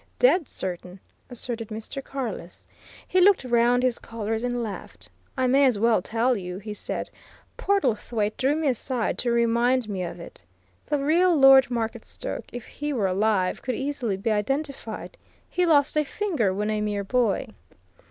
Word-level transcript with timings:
"Dead 0.17 0.47
certain!" 0.47 0.99
asserted 1.29 1.67
Mr. 1.67 2.03
Carless. 2.03 2.65
He 3.07 3.21
looked 3.21 3.43
round 3.43 3.83
his 3.83 3.99
callers 3.99 4.43
and 4.43 4.63
laughed. 4.63 5.07
"I 5.37 5.45
may 5.45 5.63
as 5.63 5.77
well 5.77 6.01
tell 6.01 6.35
you," 6.35 6.57
he 6.57 6.73
said. 6.73 7.11
"Portlethwaite 7.55 8.35
drew 8.35 8.55
me 8.55 8.67
aside 8.67 9.19
to 9.19 9.31
remind 9.31 9.87
me 9.87 10.01
of 10.01 10.19
it. 10.19 10.43
The 10.87 10.97
real 10.97 11.35
Lord 11.35 11.69
Marketstoke, 11.69 12.45
if 12.51 12.65
he 12.65 12.91
were 12.91 13.05
alive, 13.05 13.61
could 13.61 13.75
easily 13.75 14.17
be 14.17 14.31
identified. 14.31 15.17
He 15.47 15.67
lost 15.67 15.95
a 15.95 16.03
finger 16.03 16.51
when 16.51 16.71
a 16.71 16.81
mere 16.81 17.03
boy." 17.03 17.49